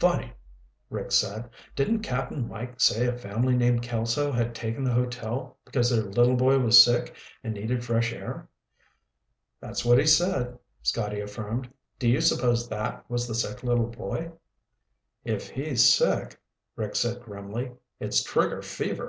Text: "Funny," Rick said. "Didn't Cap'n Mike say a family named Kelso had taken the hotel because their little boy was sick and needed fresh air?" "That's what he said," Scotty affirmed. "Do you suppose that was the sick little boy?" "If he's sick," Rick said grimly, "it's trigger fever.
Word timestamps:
"Funny," 0.00 0.32
Rick 0.90 1.12
said. 1.12 1.48
"Didn't 1.76 2.00
Cap'n 2.02 2.48
Mike 2.48 2.80
say 2.80 3.06
a 3.06 3.16
family 3.16 3.54
named 3.56 3.80
Kelso 3.80 4.32
had 4.32 4.56
taken 4.56 4.82
the 4.82 4.92
hotel 4.92 5.56
because 5.64 5.88
their 5.88 6.02
little 6.02 6.34
boy 6.34 6.58
was 6.58 6.82
sick 6.82 7.14
and 7.44 7.54
needed 7.54 7.84
fresh 7.84 8.12
air?" 8.12 8.48
"That's 9.60 9.84
what 9.84 9.98
he 10.00 10.06
said," 10.08 10.58
Scotty 10.82 11.20
affirmed. 11.20 11.72
"Do 12.00 12.08
you 12.08 12.20
suppose 12.20 12.68
that 12.70 13.08
was 13.08 13.28
the 13.28 13.36
sick 13.36 13.62
little 13.62 13.86
boy?" 13.86 14.32
"If 15.22 15.50
he's 15.50 15.84
sick," 15.94 16.40
Rick 16.74 16.96
said 16.96 17.22
grimly, 17.22 17.70
"it's 18.00 18.24
trigger 18.24 18.62
fever. 18.62 19.04